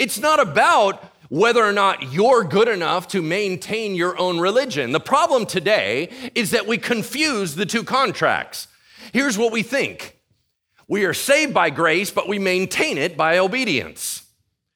[0.00, 4.90] It's not about whether or not you're good enough to maintain your own religion.
[4.90, 8.66] The problem today is that we confuse the two contracts.
[9.12, 10.15] Here's what we think
[10.88, 14.24] we are saved by grace, but we maintain it by obedience.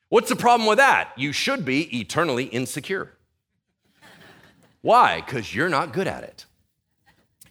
[0.08, 1.12] What's the problem with that?
[1.16, 3.12] You should be eternally insecure.
[4.82, 5.20] Why?
[5.20, 6.46] Because you're not good at it.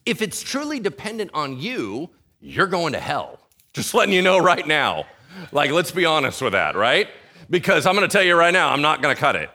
[0.06, 2.10] If it's truly dependent on you,
[2.42, 3.40] you're going to hell.
[3.74, 5.06] Just letting you know right now.
[5.52, 7.08] Like, let's be honest with that, right?
[7.50, 9.50] Because I'm going to tell you right now, I'm not going to cut it.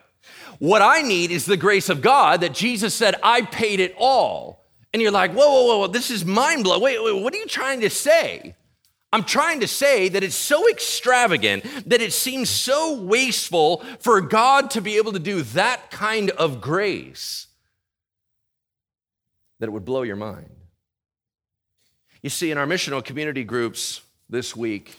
[0.60, 4.64] What I need is the grace of God that Jesus said, I paid it all.
[4.92, 6.80] And you're like, whoa, whoa, whoa, this is mind blowing.
[6.80, 8.54] Wait, wait, what are you trying to say?
[9.14, 14.72] I'm trying to say that it's so extravagant that it seems so wasteful for God
[14.72, 17.46] to be able to do that kind of grace
[19.60, 20.50] that it would blow your mind.
[22.24, 24.96] You see, in our missional community groups this week,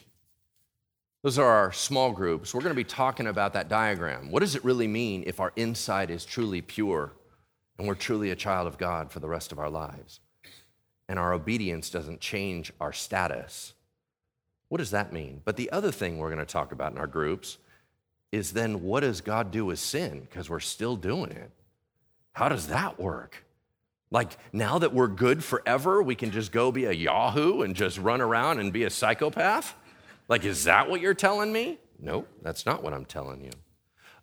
[1.21, 2.54] those are our small groups.
[2.54, 4.32] We're going to be talking about that diagram.
[4.32, 7.12] What does it really mean if our inside is truly pure
[7.78, 10.21] and we're truly a child of God for the rest of our lives?
[11.10, 13.73] And our obedience doesn't change our status
[14.69, 15.41] what does that mean?
[15.45, 17.58] But the other thing we're going to talk about in our groups
[18.32, 20.21] is then what does God do with sin?
[20.21, 21.51] Because we're still doing it.
[22.34, 23.45] How does that work?
[24.12, 27.97] Like now that we're good forever, we can just go be a Yahoo and just
[27.97, 29.75] run around and be a psychopath?
[30.28, 31.80] Like, is that what you're telling me?
[31.99, 33.51] No, that's not what I'm telling you.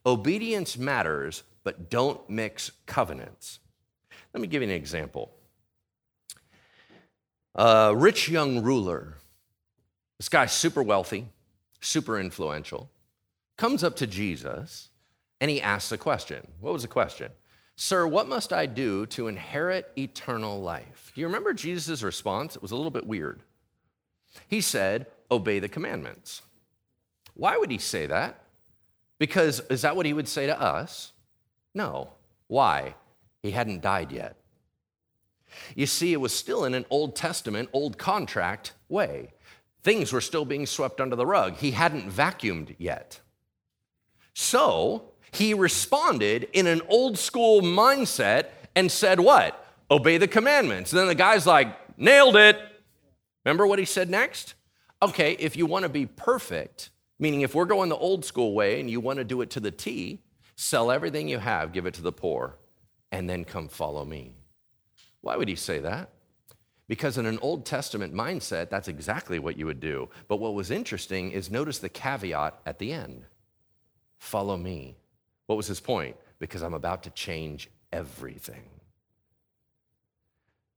[0.04, 3.60] Obedience matters, but don't mix covenants.
[4.34, 5.30] Let me give you an example.
[7.54, 9.18] A rich young ruler
[10.22, 11.26] this guy's super wealthy,
[11.80, 12.88] super influential,
[13.56, 14.88] comes up to Jesus
[15.40, 16.46] and he asks a question.
[16.60, 17.32] What was the question?
[17.74, 21.10] Sir, what must I do to inherit eternal life?
[21.12, 22.54] Do you remember Jesus' response?
[22.54, 23.40] It was a little bit weird.
[24.46, 26.42] He said, Obey the commandments.
[27.34, 28.44] Why would he say that?
[29.18, 31.10] Because is that what he would say to us?
[31.74, 32.12] No.
[32.46, 32.94] Why?
[33.42, 34.36] He hadn't died yet.
[35.74, 39.32] You see, it was still in an Old Testament, Old Contract way.
[39.82, 41.56] Things were still being swept under the rug.
[41.56, 43.20] He hadn't vacuumed yet.
[44.34, 49.58] So he responded in an old school mindset and said, What?
[49.90, 50.92] Obey the commandments.
[50.92, 52.58] And then the guy's like, Nailed it.
[53.44, 54.54] Remember what he said next?
[55.02, 58.78] Okay, if you want to be perfect, meaning if we're going the old school way
[58.78, 60.20] and you want to do it to the T,
[60.54, 62.56] sell everything you have, give it to the poor,
[63.10, 64.36] and then come follow me.
[65.20, 66.10] Why would he say that?
[66.92, 70.10] Because in an Old Testament mindset, that's exactly what you would do.
[70.28, 73.24] But what was interesting is notice the caveat at the end
[74.18, 74.98] follow me.
[75.46, 76.16] What was his point?
[76.38, 78.68] Because I'm about to change everything.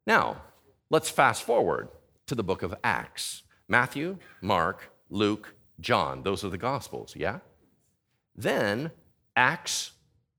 [0.07, 0.41] Now,
[0.89, 1.89] let's fast forward
[2.27, 6.23] to the book of Acts Matthew, Mark, Luke, John.
[6.23, 7.39] Those are the Gospels, yeah?
[8.33, 8.91] Then
[9.35, 9.91] Acts,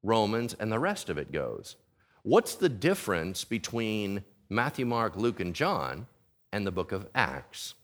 [0.03, 1.77] Romans, and the rest of it goes.
[2.23, 6.07] What's the difference between Matthew, Mark, Luke, and John,
[6.53, 7.75] and the book of Acts.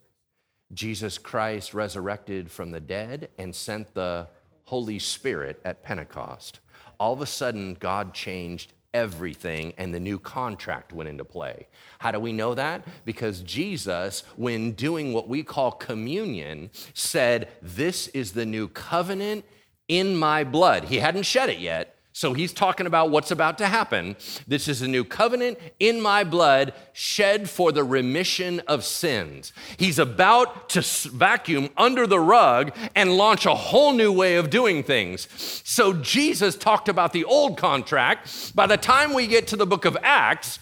[0.72, 4.28] Jesus Christ resurrected from the dead and sent the
[4.64, 6.60] Holy Spirit at Pentecost.
[6.98, 11.66] All of a sudden, God changed everything and the new contract went into play.
[11.98, 12.86] How do we know that?
[13.04, 19.44] Because Jesus, when doing what we call communion, said, This is the new covenant
[19.88, 20.84] in my blood.
[20.84, 24.16] He hadn't shed it yet, so he's talking about what's about to happen.
[24.46, 29.52] This is a new covenant in my blood, shed for the remission of sins.
[29.78, 34.82] He's about to vacuum under the rug and launch a whole new way of doing
[34.82, 35.26] things.
[35.64, 38.54] So Jesus talked about the old contract.
[38.54, 40.58] By the time we get to the book of Acts,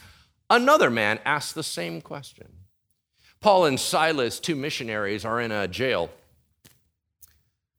[0.48, 2.46] another man asked the same question.
[3.40, 6.10] Paul and Silas, two missionaries, are in a jail.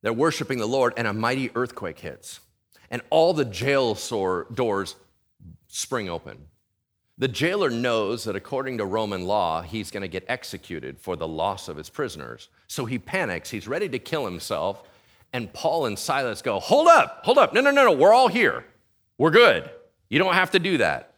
[0.02, 2.40] They're worshiping the Lord, and a mighty earthquake hits.
[2.92, 3.94] And all the jail
[4.54, 4.94] doors
[5.66, 6.38] spring open.
[7.18, 11.26] The jailer knows that according to Roman law, he's going to get executed for the
[11.26, 12.48] loss of his prisoners.
[12.68, 13.50] So he panics.
[13.50, 14.82] He's ready to kill himself.
[15.32, 17.54] And Paul and Silas go, Hold up, hold up.
[17.54, 17.92] No, no, no, no.
[17.92, 18.64] We're all here.
[19.18, 19.70] We're good.
[20.08, 21.14] You don't have to do that.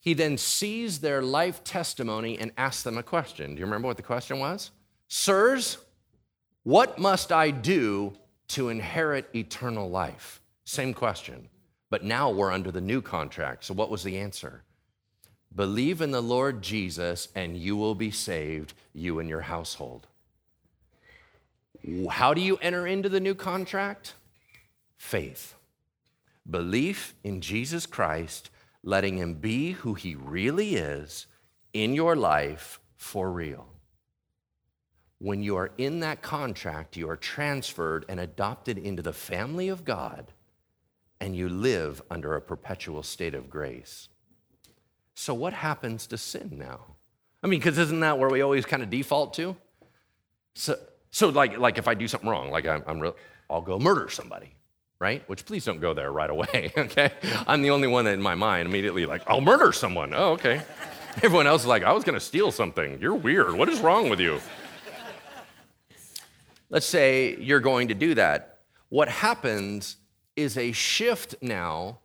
[0.00, 3.54] He then sees their life testimony and asks them a question.
[3.54, 4.72] Do you remember what the question was?
[5.08, 5.78] Sirs,
[6.64, 8.12] what must I do
[8.52, 10.40] to inherit eternal life?
[10.64, 11.48] Same question.
[11.90, 13.64] But now we're under the new contract.
[13.64, 14.62] So what was the answer?
[15.54, 20.06] Believe in the Lord Jesus and you will be saved, you and your household.
[22.08, 24.14] How do you enter into the new contract?
[24.96, 25.54] Faith.
[26.48, 28.50] Belief in Jesus Christ,
[28.82, 31.26] letting him be who he really is
[31.72, 33.71] in your life for real.
[35.22, 39.84] When you are in that contract, you are transferred and adopted into the family of
[39.84, 40.32] God
[41.20, 44.08] and you live under a perpetual state of grace.
[45.14, 46.96] So, what happens to sin now?
[47.40, 49.56] I mean, because isn't that where we always kind of default to?
[50.56, 50.76] So,
[51.12, 53.14] so like, like if I do something wrong, like I'm, I'm real,
[53.48, 54.56] I'll go murder somebody,
[54.98, 55.22] right?
[55.28, 57.12] Which please don't go there right away, okay?
[57.46, 60.14] I'm the only one in my mind immediately like, I'll murder someone.
[60.14, 60.62] Oh, okay.
[61.22, 62.98] Everyone else is like, I was going to steal something.
[63.00, 63.52] You're weird.
[63.54, 64.40] What is wrong with you?
[66.72, 68.60] Let's say you're going to do that.
[68.88, 69.98] What happens
[70.36, 71.98] is a shift now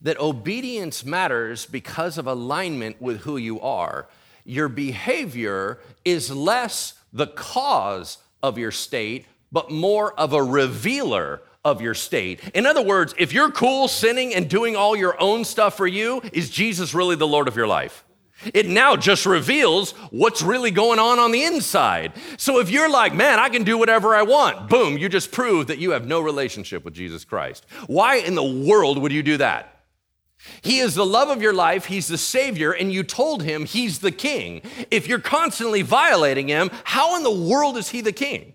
[0.00, 4.08] that obedience matters because of alignment with who you are.
[4.44, 11.80] Your behavior is less the cause of your state, but more of a revealer of
[11.80, 12.40] your state.
[12.54, 16.22] In other words, if you're cool sinning and doing all your own stuff for you,
[16.32, 18.04] is Jesus really the Lord of your life?
[18.52, 22.12] It now just reveals what's really going on on the inside.
[22.36, 25.68] So if you're like, man, I can do whatever I want, boom, you just prove
[25.68, 27.66] that you have no relationship with Jesus Christ.
[27.86, 29.68] Why in the world would you do that?
[30.60, 34.00] He is the love of your life, He's the Savior, and you told Him He's
[34.00, 34.62] the King.
[34.90, 38.54] If you're constantly violating Him, how in the world is He the King?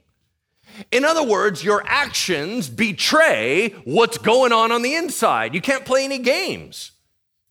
[0.92, 5.56] In other words, your actions betray what's going on on the inside.
[5.56, 6.92] You can't play any games.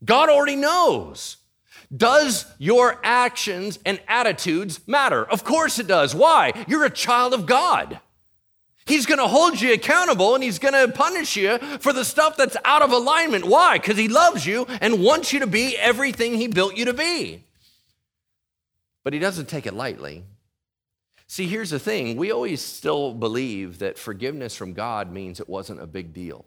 [0.05, 1.37] God already knows.
[1.95, 5.23] Does your actions and attitudes matter?
[5.23, 6.13] Of course it does.
[6.13, 6.51] Why?
[6.67, 7.99] You're a child of God.
[8.85, 12.37] He's going to hold you accountable and he's going to punish you for the stuff
[12.37, 13.45] that's out of alignment.
[13.45, 13.77] Why?
[13.77, 17.43] Because he loves you and wants you to be everything he built you to be.
[19.03, 20.23] But he doesn't take it lightly.
[21.27, 25.81] See, here's the thing we always still believe that forgiveness from God means it wasn't
[25.81, 26.45] a big deal.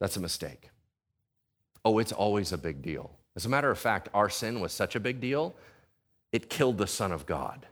[0.00, 0.68] That's a mistake.
[1.84, 3.17] Oh, it's always a big deal.
[3.38, 5.54] As a matter of fact, our sin was such a big deal,
[6.32, 7.66] it killed the Son of God.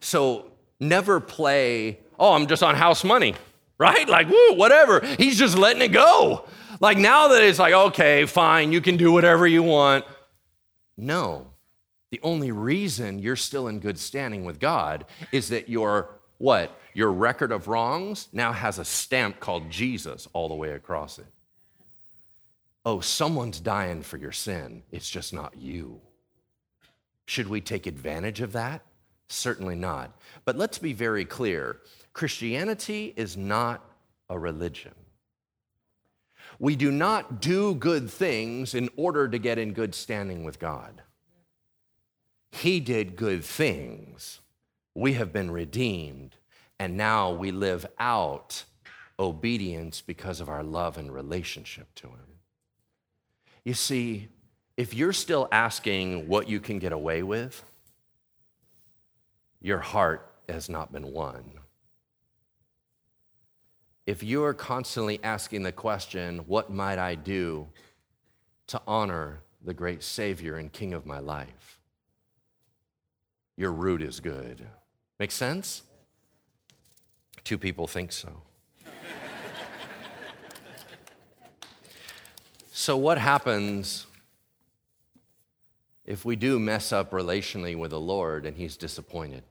[0.00, 0.50] So
[0.80, 3.36] never play, oh, I'm just on house money,
[3.78, 4.08] right?
[4.08, 5.06] Like, woo, whatever.
[5.18, 6.48] He's just letting it go.
[6.80, 10.04] Like now that it's like, okay, fine, you can do whatever you want.
[10.96, 11.46] No.
[12.10, 16.76] The only reason you're still in good standing with God is that your what?
[16.92, 21.26] Your record of wrongs now has a stamp called Jesus all the way across it
[22.84, 26.00] oh, someone's dying for your sin, it's just not you.
[27.26, 28.82] Should we take advantage of that?
[29.28, 30.16] Certainly not.
[30.44, 31.78] But let's be very clear
[32.12, 33.82] Christianity is not
[34.28, 34.94] a religion.
[36.58, 41.02] We do not do good things in order to get in good standing with God.
[42.50, 44.40] He did good things.
[44.94, 46.36] We have been redeemed,
[46.78, 48.64] and now we live out
[49.18, 52.31] obedience because of our love and relationship to Him.
[53.64, 54.28] You see,
[54.76, 57.62] if you're still asking what you can get away with,
[59.60, 61.44] your heart has not been won.
[64.06, 67.68] If you are constantly asking the question, What might I do
[68.66, 71.78] to honor the great Savior and King of my life?
[73.56, 74.66] Your root is good.
[75.20, 75.82] Make sense?
[77.44, 78.42] Two people think so.
[82.74, 84.06] So, what happens
[86.06, 89.42] if we do mess up relationally with the Lord and He's disappointed?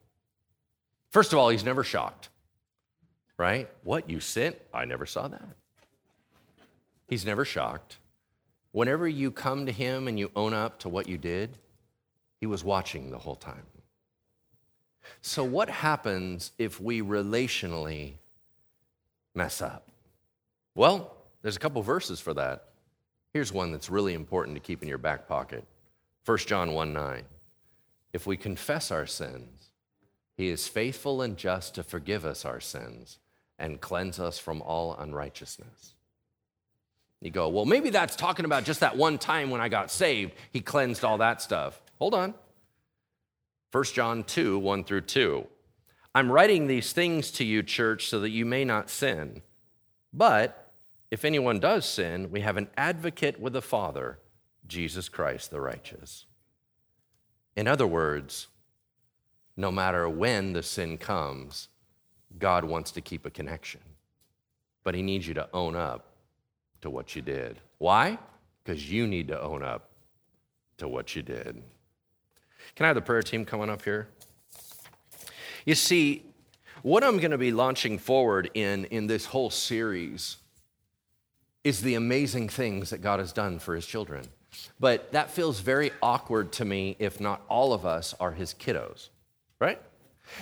[1.12, 2.30] First of all, He's never shocked,
[3.38, 3.70] right?
[3.84, 4.58] What, you sent?
[4.74, 5.46] I never saw that.
[7.08, 7.98] He's never shocked.
[8.72, 11.60] Whenever you come to Him and you own up to what you did,
[12.40, 13.68] He was watching the whole time.
[15.22, 18.14] So, what happens if we relationally
[19.36, 19.90] mess up?
[20.74, 22.71] Well, there's a couple verses for that.
[23.34, 25.66] Here's one that's really important to keep in your back pocket
[26.26, 27.24] 1 John 1 9.
[28.14, 29.70] If we confess our sins,
[30.36, 33.20] he is faithful and just to forgive us our sins
[33.58, 35.94] and cleanse us from all unrighteousness.
[37.22, 40.34] You go, well, maybe that's talking about just that one time when I got saved,
[40.52, 41.80] he cleansed all that stuff.
[42.00, 42.34] Hold on.
[43.72, 45.48] 1 John 2 1 through 2.
[46.14, 49.42] I'm writing these things to you, church, so that you may not sin.
[50.12, 50.61] But
[51.12, 54.18] if anyone does sin, we have an advocate with the Father,
[54.66, 56.26] Jesus Christ the righteous.
[57.57, 58.47] In other words,
[59.57, 61.68] no matter when the sin comes,
[62.39, 63.82] God wants to keep a connection.
[64.86, 66.07] But He needs you to own up
[66.80, 67.59] to what you did.
[67.78, 68.18] Why?
[68.64, 69.89] Because you need to own up
[70.78, 71.62] to what you did.
[72.76, 74.07] Can I have the prayer team coming up here?
[75.66, 76.24] You see,
[76.84, 80.38] what I'm going to be launching forward in in this whole series
[81.64, 84.28] is the amazing things that God has done for his children.
[84.80, 89.09] But that feels very awkward to me if not all of us are his kiddos,
[89.59, 89.82] right?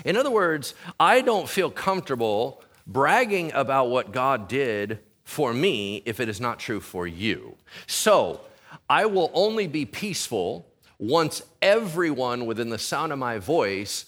[0.06, 6.20] In other words, I don't feel comfortable bragging about what God did for me if
[6.20, 7.56] it is not true for you.
[7.86, 8.42] So
[8.90, 10.66] I will only be peaceful
[10.98, 14.06] once everyone within the sound of my voice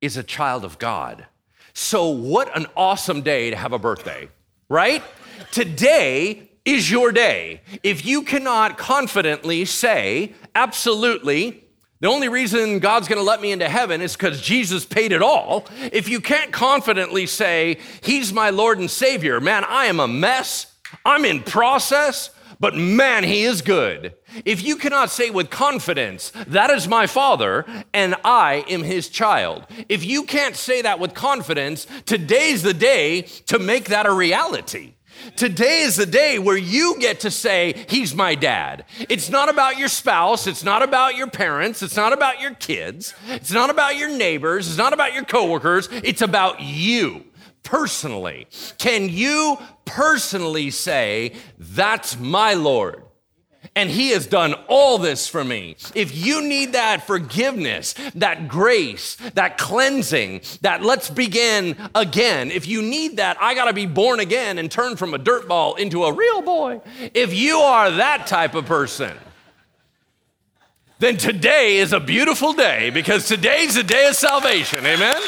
[0.00, 1.26] is a child of God.
[1.72, 4.28] So, what an awesome day to have a birthday,
[4.68, 5.02] right?
[5.52, 7.60] Today is your day.
[7.82, 11.64] If you cannot confidently say, absolutely,
[12.00, 15.66] the only reason God's gonna let me into heaven is because Jesus paid it all.
[15.92, 20.74] If you can't confidently say, He's my Lord and Savior, man, I am a mess,
[21.04, 22.30] I'm in process,
[22.60, 24.14] but man, he is good.
[24.44, 29.66] If you cannot say with confidence, that is my father and I am his child,
[29.88, 34.94] if you can't say that with confidence, today's the day to make that a reality.
[35.36, 38.84] Today is the day where you get to say, He's my dad.
[39.08, 40.46] It's not about your spouse.
[40.46, 41.82] It's not about your parents.
[41.82, 43.14] It's not about your kids.
[43.28, 44.68] It's not about your neighbors.
[44.68, 45.88] It's not about your coworkers.
[45.90, 47.24] It's about you
[47.64, 48.46] personally?
[48.78, 53.03] Can you personally say, That's my Lord?
[53.76, 55.76] And he has done all this for me.
[55.96, 62.82] If you need that forgiveness, that grace, that cleansing, that let's begin again, if you
[62.82, 66.12] need that, I gotta be born again and turn from a dirt ball into a
[66.12, 66.82] real boy.
[67.14, 69.16] If you are that type of person,
[71.00, 74.86] then today is a beautiful day because today's the day of salvation.
[74.86, 75.20] Amen?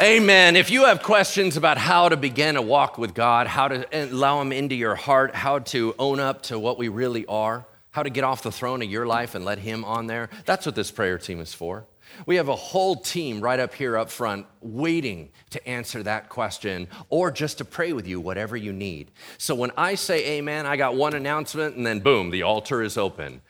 [0.00, 0.56] Amen.
[0.56, 4.40] If you have questions about how to begin a walk with God, how to allow
[4.40, 8.10] Him into your heart, how to own up to what we really are, how to
[8.10, 10.90] get off the throne of your life and let Him on there, that's what this
[10.90, 11.86] prayer team is for.
[12.26, 16.88] We have a whole team right up here up front waiting to answer that question
[17.08, 19.12] or just to pray with you, whatever you need.
[19.38, 22.98] So when I say amen, I got one announcement and then boom, the altar is
[22.98, 23.42] open.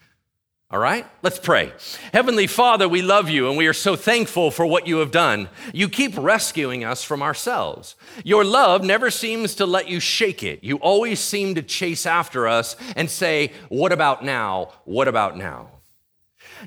[0.70, 1.72] All right, let's pray.
[2.12, 5.48] Heavenly Father, we love you and we are so thankful for what you have done.
[5.74, 7.94] You keep rescuing us from ourselves.
[8.24, 10.64] Your love never seems to let you shake it.
[10.64, 14.72] You always seem to chase after us and say, What about now?
[14.84, 15.70] What about now?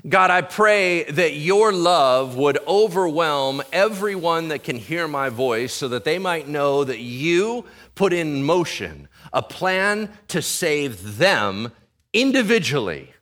[0.08, 5.88] God, I pray that your love would overwhelm everyone that can hear my voice so
[5.88, 7.64] that they might know that you
[7.96, 11.72] put in motion a plan to save them
[12.12, 13.12] individually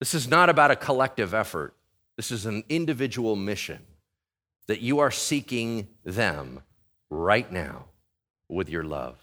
[0.00, 1.74] this is not about a collective effort.
[2.16, 3.80] This is an individual mission
[4.66, 6.60] that you are seeking them
[7.10, 7.86] right now
[8.48, 9.16] with your love.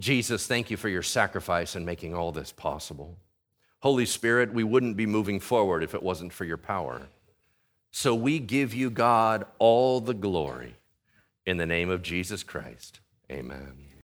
[0.00, 3.16] Jesus, thank you for your sacrifice in making all this possible.
[3.80, 7.08] Holy Spirit, we wouldn't be moving forward if it wasn't for your power.
[7.90, 10.76] So we give you, God, all the glory
[11.46, 13.00] in the name of Jesus Christ.
[13.30, 13.81] Amen.